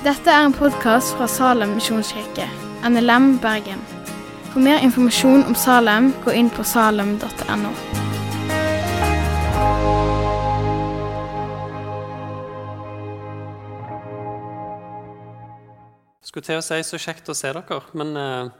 [0.00, 2.46] Dette er en podkast fra Salem misjonskirke,
[2.88, 3.82] NLM Bergen.
[4.48, 7.72] For mer informasjon om Salem, gå inn på salem.no.
[16.24, 18.50] Skulle til å si så kjekt å se dere, men eh,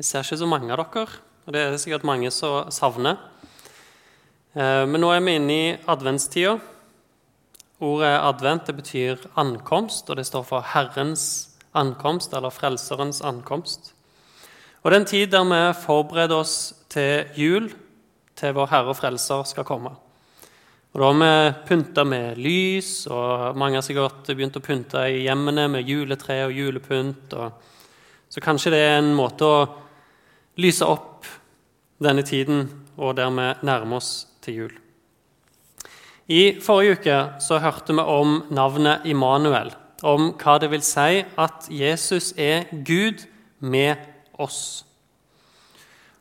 [0.00, 1.22] jeg ser ikke så mange av dere.
[1.46, 3.22] Og det er sikkert mange som savner.
[4.58, 6.58] Eh, men nå er vi inne i adventstida.
[7.82, 13.94] Ordet advent det betyr ankomst, og det står for Herrens ankomst, eller Frelserens ankomst.
[14.82, 17.70] Og det er en tid der vi forbereder oss til jul,
[18.36, 19.90] til vår Herre og Frelser skal komme.
[20.94, 25.24] Og Da har vi pynta med lys, og mange har sikkert begynt å pynte i
[25.24, 27.34] hjemmene med juletre og julepynt.
[27.34, 27.50] Og
[28.30, 29.66] så kanskje det er en måte å
[30.62, 31.26] lyse opp
[31.98, 34.83] denne tiden, og der vi nærmer oss til jul.
[36.28, 41.66] I forrige uke så hørte vi om navnet Immanuel, om hva det vil si at
[41.68, 43.26] Jesus er Gud
[43.60, 44.00] med
[44.40, 44.84] oss.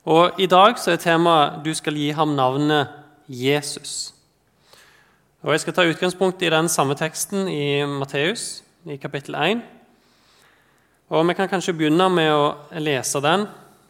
[0.03, 2.87] Og I dag så er temaet 'Du skal gi ham navnet
[3.29, 4.13] Jesus'.
[5.43, 9.61] Og Jeg skal ta utgangspunkt i den samme teksten i Matteus, i kapittel 1.
[11.09, 13.47] Og Vi kan kanskje begynne med å lese den,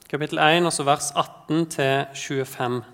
[0.10, 2.93] kapittel 1, altså vers 18-25.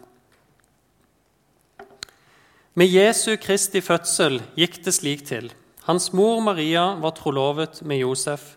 [2.80, 5.49] Med Jesu Kristi fødsel gikk det slik til.
[5.83, 8.53] Hans mor Maria var trolovet med Josef,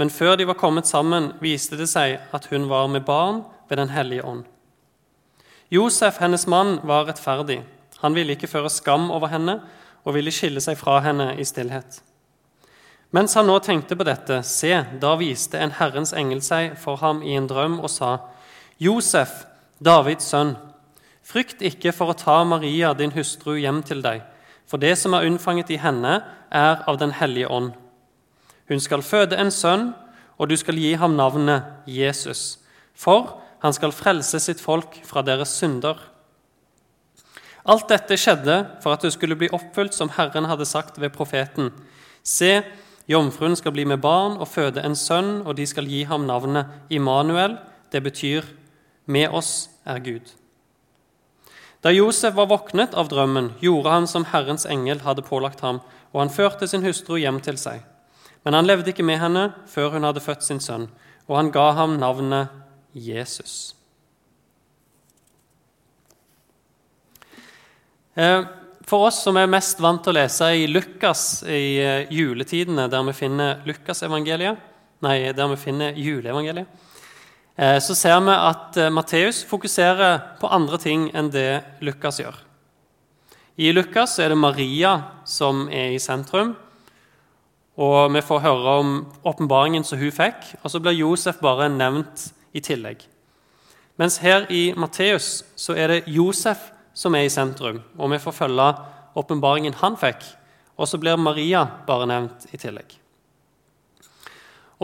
[0.00, 3.76] men før de var kommet sammen, viste det seg at hun var med barn ved
[3.76, 4.46] Den hellige ånd.
[5.68, 7.58] Josef, hennes mann, var rettferdig.
[8.00, 9.58] Han ville ikke føre skam over henne
[10.04, 12.00] og ville skille seg fra henne i stillhet.
[13.12, 17.20] Mens han nå tenkte på dette, se, da viste en Herrens engel seg for ham
[17.20, 18.14] i en drøm og sa,
[18.80, 19.44] Josef,
[19.84, 20.56] Davids sønn,
[21.26, 24.22] frykt ikke for å ta Maria, din hustru, hjem til deg,
[24.66, 27.72] for det som er unnfanget i henne, er av Den hellige ånd.
[28.70, 29.92] Hun skal føde en sønn,
[30.38, 32.58] og du skal gi ham navnet Jesus,
[32.94, 35.98] for han skal frelse sitt folk fra deres synder.
[37.66, 41.72] Alt dette skjedde for at det skulle bli oppfylt som Herren hadde sagt ved profeten.
[42.22, 42.60] Se,
[43.10, 46.90] jomfruen skal bli med barn og føde en sønn, og de skal gi ham navnet
[46.90, 47.58] Immanuel.
[47.90, 48.44] Det betyr
[49.06, 50.45] 'med oss er Gud'.
[51.84, 55.82] Da Josef var våknet av drømmen, gjorde han som Herrens engel hadde pålagt ham,
[56.12, 57.84] og han førte sin hustru hjem til seg.
[58.46, 60.88] Men han levde ikke med henne før hun hadde født sin sønn,
[61.26, 62.52] og han ga ham navnet
[62.94, 63.74] Jesus.
[68.16, 68.44] Eh,
[68.86, 73.02] for oss som er mest vant til å lese i Lukas i eh, juletidene, der
[73.10, 74.62] vi finner Lukasevangeliet,
[75.04, 76.86] nei, der vi finner juleevangeliet,
[77.56, 82.36] så ser vi at Matteus fokuserer på andre ting enn det Lukas gjør.
[83.56, 86.52] I Lukas er det Maria som er i sentrum.
[87.76, 88.92] Og vi får høre om
[89.24, 93.02] åpenbaringen som hun fikk, og så blir Josef bare nevnt i tillegg.
[94.00, 98.36] Mens her i Matteus så er det Josef som er i sentrum, og vi får
[98.36, 98.68] følge
[99.16, 100.24] åpenbaringen han fikk.
[100.76, 102.96] Og så blir Maria bare nevnt i tillegg.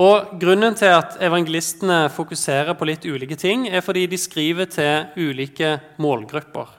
[0.00, 5.10] Og Grunnen til at evangelistene fokuserer på litt ulike ting, er fordi de skriver til
[5.20, 6.78] ulike målgrupper.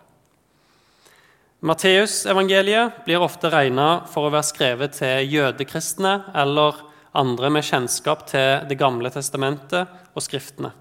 [1.64, 6.82] Matteusevangeliet blir ofte regna for å være skrevet til jødekristne eller
[7.16, 10.74] andre med kjennskap til Det gamle testamentet og Skriftene.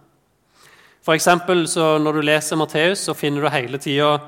[1.04, 4.20] For eksempel, Når du leser Matteus, så finner du hele tida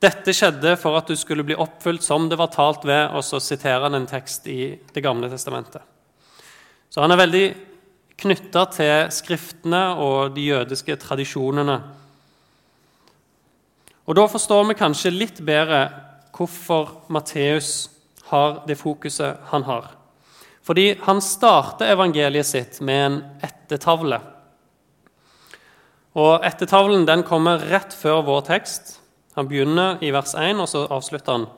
[0.00, 3.38] dette skjedde for at du skulle bli oppfylt som det var talt ved, og så
[3.40, 5.93] siterer han en tekst i Det gamle testamentet.
[6.94, 7.46] Så han er veldig
[8.22, 11.74] knytta til skriftene og de jødiske tradisjonene.
[14.06, 15.88] Og Da forstår vi kanskje litt bedre
[16.36, 17.88] hvorfor Matteus
[18.28, 19.88] har det fokuset han har.
[20.62, 24.20] Fordi han starter evangeliet sitt med en ettertavle.
[26.14, 29.00] Og Ettertavlen den kommer rett før vår tekst.
[29.34, 31.50] Han begynner i vers 1, og så avslutter han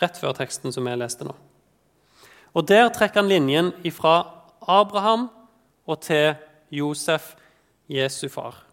[0.00, 1.36] rett før teksten som jeg leste nå.
[2.56, 4.37] Og Der trekker han linjen fra
[4.68, 5.28] Abraham
[5.86, 6.34] og til
[6.70, 7.34] Josef,
[7.88, 8.64] Jesu far.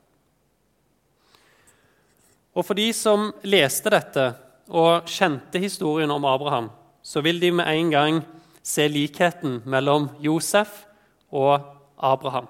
[2.56, 4.26] Og For de som leste dette
[4.68, 6.70] og kjente historien om Abraham,
[7.04, 8.22] så vil de med en gang
[8.64, 10.86] se likheten mellom Josef
[11.32, 11.60] og
[11.98, 12.48] Abraham.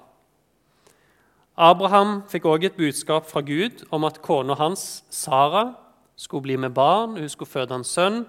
[1.57, 5.73] Abraham fikk også et budskap fra Gud om at kona hans, Sara,
[6.15, 8.25] skulle bli med barn, hun skulle føde en sønn,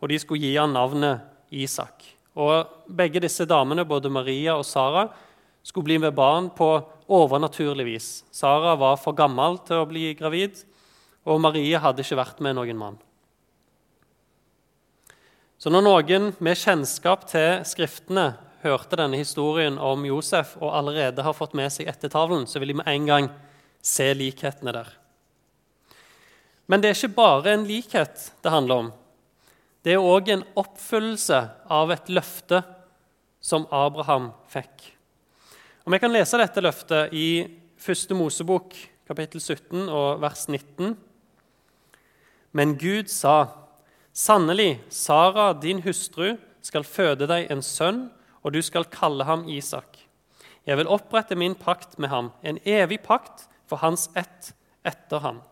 [0.00, 1.20] og de skulle gi ham navnet
[1.50, 2.13] Isak.
[2.34, 5.06] Og Begge disse damene, både Maria og Sara,
[5.64, 6.68] skulle bli med barn på
[7.08, 8.08] overnaturlig vis.
[8.34, 10.60] Sara var for gammel til å bli gravid,
[11.24, 12.98] og Maria hadde ikke vært med noen mann.
[15.56, 18.34] Så når noen med kjennskap til Skriftene
[18.64, 22.80] hørte denne historien om Josef og allerede har fått med seg ettertavlen, så vil de
[22.82, 23.30] med en gang
[23.84, 24.90] se likhetene der.
[26.68, 28.92] Men det er ikke bare en likhet det handler om.
[29.84, 31.38] Det er òg en oppfyllelse
[31.68, 32.62] av et løfte
[33.44, 34.86] som Abraham fikk.
[35.84, 37.44] Og Vi kan lese dette løftet i
[37.76, 38.14] 1.
[38.16, 38.72] Mosebok,
[39.04, 40.96] kapittel 17, og vers 19.
[42.56, 43.52] Men Gud sa,
[44.16, 48.06] sannelig, Sara, din hustru, skal føde deg en sønn,
[48.40, 49.98] og du skal kalle ham Isak.
[50.64, 55.42] Jeg vil opprette min pakt med ham, en evig pakt for hans ett etter ham.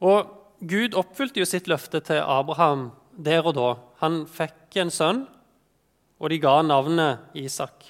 [0.00, 3.70] Og Gud oppfylte jo sitt løfte til Abraham der og da.
[4.02, 5.24] Han fikk en sønn,
[6.22, 7.88] og de ga navnet Isak.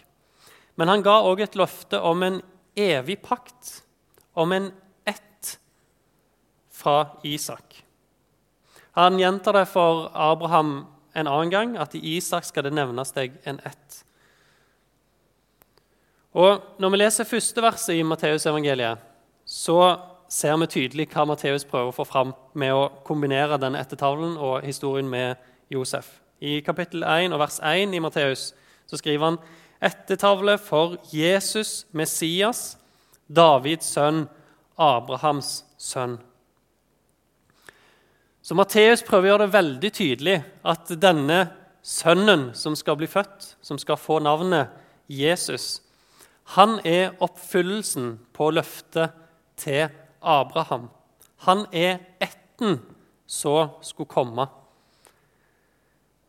[0.80, 2.40] Men han ga òg et løfte om en
[2.78, 3.82] evig pakt,
[4.32, 4.70] om en
[5.04, 5.58] ett
[6.72, 7.82] fra Isak.
[8.96, 13.36] Han gjentar det for Abraham en annen gang, at i Isak skal det nevnes deg
[13.44, 14.00] en ett.
[16.32, 19.00] Og Når vi leser første verset i Matteusevangeliet,
[19.44, 19.76] så
[20.32, 24.64] ser vi tydelig hva Matteus prøver å få fram med å kombinere den ettertavlen og
[24.64, 25.36] historien med
[25.72, 26.08] Josef.
[26.40, 28.50] I kapittel 1 og vers 1 i Matteus
[28.92, 29.38] skriver han
[29.82, 32.76] ettertavle for Jesus, Messias,
[33.28, 34.26] Davids sønn,
[34.76, 36.18] Abrahams sønn.
[38.42, 40.36] Så Matteus prøver å gjøre det veldig tydelig
[40.66, 41.38] at denne
[41.82, 44.72] sønnen som skal bli født, som skal få navnet
[45.08, 45.80] Jesus,
[46.56, 49.14] han er oppfyllelsen på løftet
[49.60, 49.88] til
[50.22, 50.88] Abraham.
[51.46, 52.80] Han er ætten
[53.26, 54.46] som skulle komme.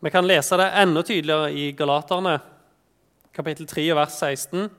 [0.04, 2.40] Vi kan lese det enda tydeligere i Galaterne,
[3.34, 4.70] kapittel 3, vers 16.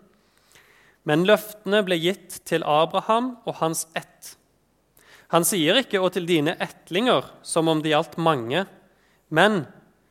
[1.05, 4.35] Men løftene ble gitt til Abraham og hans ett
[5.35, 8.67] han sier ikke 'og til dine etlinger' som om det gjaldt mange,
[9.31, 9.67] men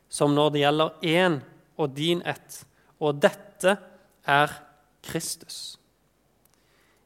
[0.08, 1.40] som når det gjelder én
[1.78, 2.64] og din ett.
[3.00, 3.78] Og dette
[4.26, 4.50] er
[5.02, 5.78] Kristus.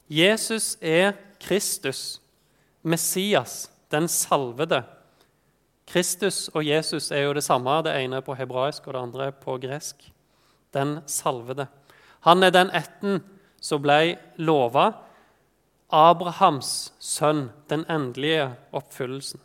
[0.08, 2.20] Jesus er Kristus,
[2.82, 4.82] Messias, den salvede.
[5.88, 9.32] Kristus og Jesus er jo det samme, det ene er på hebraisk og det andre
[9.32, 10.12] på gresk.
[10.74, 11.66] Den salvede.
[12.20, 13.22] Han er den ætten
[13.60, 14.92] som ble lova,
[15.88, 19.40] Abrahams sønn, den endelige oppfyllelsen.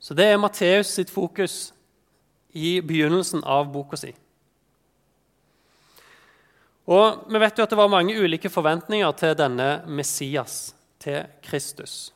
[0.00, 1.72] Så det er Matteus sitt fokus
[2.56, 4.10] i begynnelsen av boka si.
[6.90, 12.10] Og Vi vet jo at det var mange ulike forventninger til denne Messias, til Kristus.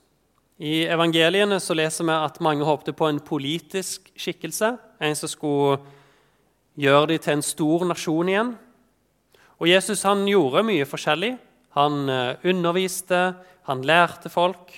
[0.58, 5.78] I evangeliene så leser vi at mange håpte på en politisk skikkelse, en som skulle
[6.74, 8.52] gjøre dem til en stor nasjon igjen.
[9.62, 11.36] Og Jesus han gjorde mye forskjellig.
[11.78, 13.22] Han eh, underviste,
[13.70, 14.74] han lærte folk,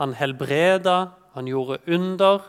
[0.00, 2.44] han helbreda, han gjorde under.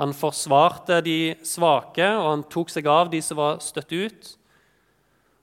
[0.00, 4.36] Han forsvarte de svake, og han tok seg av de som var støtt ut.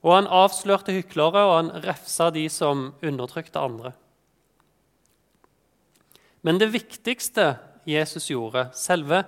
[0.04, 3.94] Og han avslørte hyklere, og han refsa de som undertrykte andre.
[6.42, 7.58] Men det viktigste
[7.90, 9.24] Jesus gjorde, selve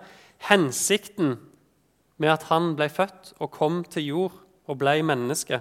[0.47, 1.35] hensikten
[2.21, 4.37] med at han ble født og kom til jord
[4.69, 5.59] og ble menneske,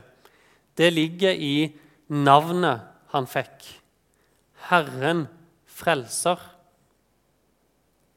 [0.79, 1.73] det ligger i
[2.09, 3.67] navnet han fikk.
[4.71, 5.27] Herren
[5.67, 6.39] frelser.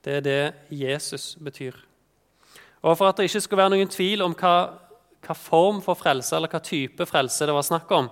[0.03, 1.73] Det er det Jesus betyr.
[2.83, 4.55] Og For at det ikke skulle være noen tvil om hva,
[5.23, 8.09] hva form for frelse eller hva type frelse det var snakk om,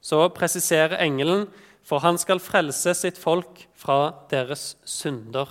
[0.00, 1.46] så presiserer engelen
[1.86, 5.48] for han skal frelse sitt folk fra deres synder.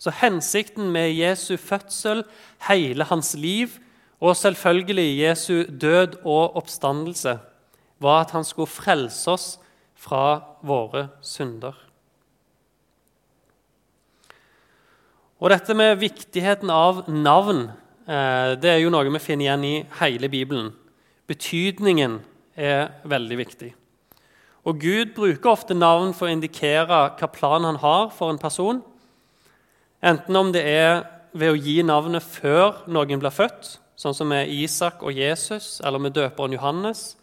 [0.00, 2.24] Så hensikten med Jesu fødsel,
[2.68, 3.76] hele hans liv
[4.20, 7.36] og selvfølgelig Jesu død og oppstandelse
[8.00, 9.46] var at han skulle frelse oss
[10.00, 11.76] fra våre synder.
[15.40, 17.70] Og Dette med viktigheten av navn
[18.06, 20.70] det er jo noe vi finner igjen i hele Bibelen.
[21.30, 22.18] Betydningen
[22.58, 23.70] er veldig viktig.
[24.68, 28.82] Og Gud bruker ofte navn for å indikere hva plan han har for en person.
[30.04, 34.50] Enten om det er ved å gi navnet før noen blir født, sånn som med
[34.52, 37.14] Isak og Jesus, eller med døperen Johannes,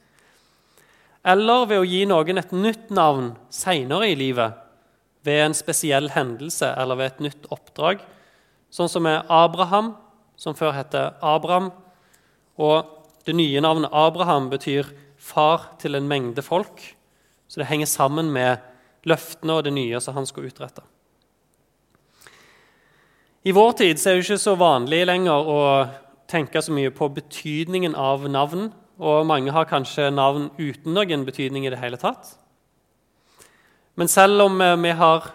[1.28, 4.56] eller ved å gi noen et nytt navn seinere i livet,
[5.28, 8.00] ved en spesiell hendelse eller ved et nytt oppdrag,
[8.72, 9.96] sånn som med Abraham,
[10.38, 11.72] som før het Abraham.
[12.58, 12.86] Og
[13.28, 16.80] det nye navnet Abraham betyr far til en mengde folk,
[17.48, 18.62] så det henger sammen med
[19.08, 20.84] løftene og det nye som han skulle utrette.
[23.48, 25.62] I vår tid er det ikke så vanlig lenger å
[26.28, 31.68] tenke så mye på betydningen av navn og mange har kanskje navn uten noen betydning
[31.68, 32.34] i det hele tatt.
[33.98, 35.30] Men selv om eh, vi har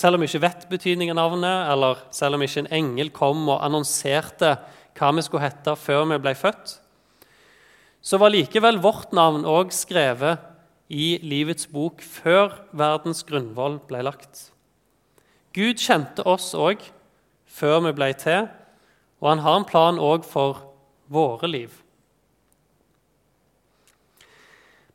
[0.00, 3.42] Selv om vi ikke vet betydningen av navnet, eller selv om ikke en engel kom
[3.50, 4.54] og annonserte
[4.96, 6.78] hva vi skulle hete før vi ble født,
[8.00, 10.40] så var likevel vårt navn òg skrevet
[10.88, 14.46] i livets bok før verdens grunnvoll ble lagt.
[15.52, 16.80] Gud kjente oss òg
[17.50, 18.48] før vi ble til,
[19.20, 20.62] og han har en plan òg for
[21.12, 21.74] våre liv.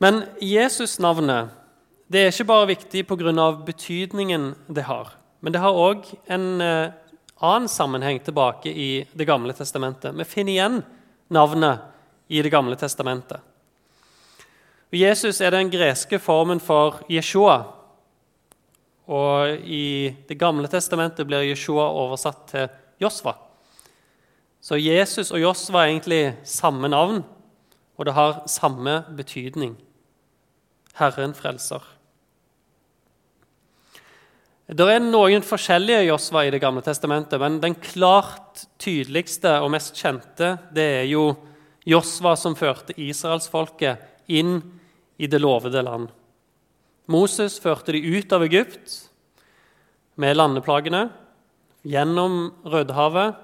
[0.01, 1.53] Men Jesus-navnet
[2.07, 3.51] det er ikke bare viktig pga.
[3.65, 6.91] betydningen det har, men det har òg en eh,
[7.41, 10.13] annen sammenheng tilbake i Det gamle testamentet.
[10.13, 10.83] Vi finner igjen
[11.29, 11.79] navnet
[12.27, 13.39] i Det gamle testamentet.
[14.91, 17.65] Jesus er den greske formen for Jeshua.
[19.07, 22.69] Og i Det gamle testamentet blir Jeshua oversatt til
[22.99, 23.35] Josva.
[24.61, 27.23] Så Jesus og Josva er egentlig samme navn,
[27.97, 29.75] og det har samme betydning.
[30.95, 31.94] Herren frelser.
[34.65, 39.93] Det er noen forskjellige Josva i Det gamle testamentet, men den klart tydeligste og mest
[39.93, 41.35] kjente det er jo
[41.85, 44.57] Josva som førte israelsfolket inn
[45.21, 46.09] i det lovede land.
[47.05, 48.97] Moses førte de ut av Egypt
[50.17, 51.11] med landeplagene,
[51.85, 53.37] gjennom Rødehavet,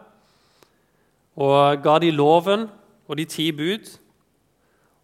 [1.38, 2.66] og ga de loven
[3.06, 3.86] og de ti bud,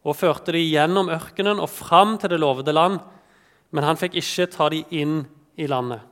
[0.02, 3.04] og førte de gjennom ørkenen og fram til det lovede land,
[3.70, 6.04] men han fikk ikke ta de inn i landet.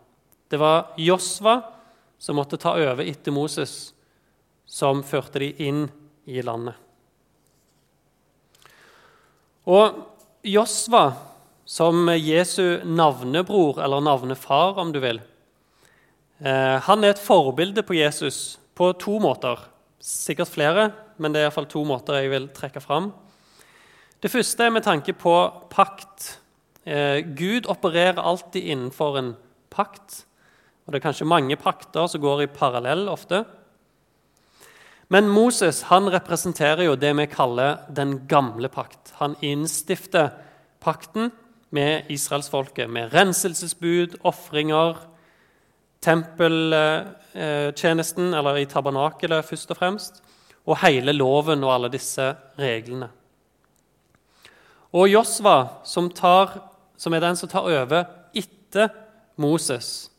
[0.49, 1.59] Det var Josva
[2.17, 3.93] som måtte ta over etter Moses,
[4.65, 5.85] som førte de inn
[6.25, 6.73] i landet.
[9.69, 10.01] Og
[10.45, 11.13] Josva,
[11.65, 15.21] som Jesu navnebror, eller navnefar, om du vil,
[16.39, 19.59] eh, han er et forbilde på Jesus på to måter.
[19.99, 23.11] Sikkert flere, men det er iallfall to måter jeg vil trekke fram.
[24.21, 25.33] Det første er med tanke på
[25.69, 26.37] pakt.
[26.85, 29.35] Eh, Gud opererer alltid innenfor en
[29.69, 30.25] pakt.
[30.85, 33.45] Og Det er kanskje mange pakter som går i parallell ofte.
[35.09, 39.13] Men Moses han representerer jo det vi kaller den gamle pakt.
[39.17, 40.29] Han innstifter
[40.81, 41.31] pakten
[41.69, 44.95] med israelsfolket, med renselsesbud, ofringer,
[46.01, 50.23] tempeltjenesten, eller i tabernakelet først og fremst,
[50.65, 53.09] og hele loven og alle disse reglene.
[54.95, 56.53] Og Josva, som, tar,
[56.97, 58.91] som er den som tar over etter
[59.37, 60.09] Moses,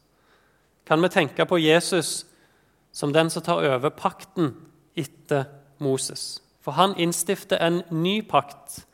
[0.87, 2.25] kan vi tenke på Jesus
[2.92, 4.54] som den som tar over pakten
[4.97, 6.40] etter Moses.
[6.64, 8.87] For han innstifter en ny pakt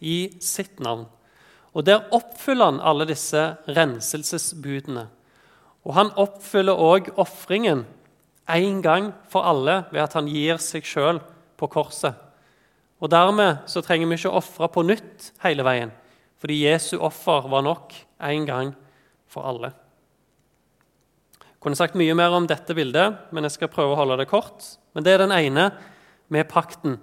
[0.00, 1.06] i sitt navn.
[1.72, 5.06] Og Der oppfyller han alle disse renselsesbudene.
[5.84, 7.86] Og han oppfyller òg ofringen
[8.48, 11.20] én gang for alle ved at han gir seg sjøl
[11.56, 12.14] på korset.
[13.00, 15.90] Og Dermed så trenger vi ikke ofre på nytt hele veien,
[16.42, 17.94] fordi Jesu offer var nok
[18.26, 18.72] én gang
[19.30, 19.70] for alle.
[21.38, 24.26] Jeg kunne sagt mye mer om dette bildet, men jeg skal prøve å holde det
[24.26, 24.64] kort.
[24.90, 25.68] Men det er den ene
[26.26, 26.96] med pakten.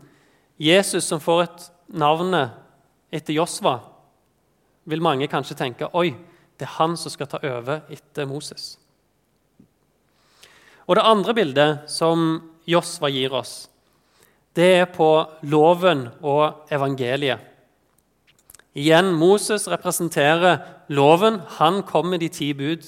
[0.60, 2.52] Jesus som får et navnet
[3.16, 3.78] etter Josva,
[4.84, 6.12] vil mange kanskje tenke oi,
[6.60, 8.74] det er han som skal ta over etter Moses.
[10.90, 13.70] Og Det andre bildet som Josva gir oss,
[14.52, 15.08] det er på
[15.48, 17.40] loven og evangeliet.
[18.78, 20.62] Igjen, Moses representerer
[20.94, 21.42] loven.
[21.58, 22.86] Han kom med de ti bud.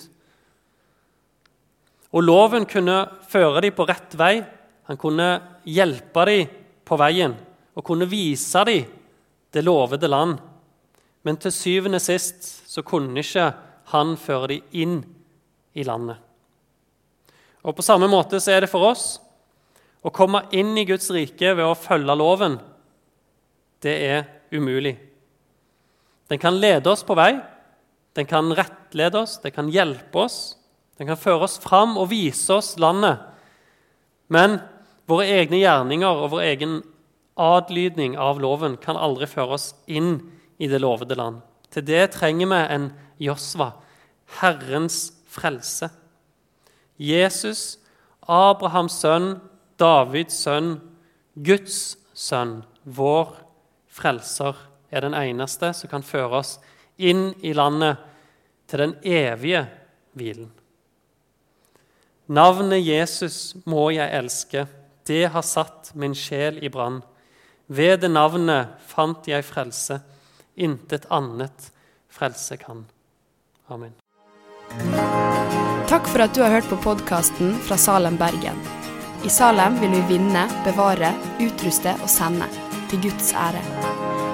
[2.11, 4.41] Og loven kunne føre dem på rett vei.
[4.89, 5.29] Han kunne
[5.65, 7.38] hjelpe dem på veien
[7.71, 8.89] og kunne vise dem
[9.51, 10.38] det lovede land.
[11.23, 13.51] Men til syvende og sist så kunne ikke
[13.93, 14.97] han føre dem inn
[15.77, 16.17] i landet.
[17.61, 19.19] Og På samme måte så er det for oss
[20.01, 22.57] å komme inn i Guds rike ved å følge loven.
[23.81, 24.95] Det er umulig.
[26.31, 27.33] Den kan lede oss på vei,
[28.15, 30.38] den kan rettlede oss, den kan hjelpe oss.
[30.95, 33.19] Den kan føre oss fram og vise oss landet.
[34.31, 34.59] Men
[35.11, 36.77] våre egne gjerninger og vår egen
[37.41, 40.19] adlydning av loven kan aldri føre oss inn
[40.61, 41.41] i det lovede land.
[41.71, 42.88] Til det trenger vi en
[43.19, 43.73] Josva,
[44.39, 45.89] Herrens frelse.
[46.95, 47.79] Jesus,
[48.23, 49.33] Abrahams sønn,
[49.81, 50.77] Davids sønn,
[51.35, 53.33] Guds sønn, vår
[53.91, 56.57] frelser er den eneste som kan føre oss
[57.01, 58.01] inn i landet
[58.69, 59.65] til den evige
[60.17, 60.51] hvilen.
[62.31, 64.65] Navnet Jesus må jeg elske,
[65.07, 67.01] det har satt min sjel i brann.
[67.67, 70.00] Ved det navnet fant jeg frelse,
[70.55, 71.71] intet annet
[72.12, 72.86] frelse kan.
[73.71, 73.95] Amen.
[75.91, 78.60] Takk for at du har hørt på podkasten fra Salem, Bergen.
[79.27, 81.12] I Salem vil vi vinne, bevare,
[81.43, 82.48] utruste og sende,
[82.89, 84.00] til Guds ære.